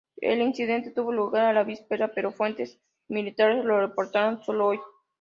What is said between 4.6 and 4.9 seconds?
hoy.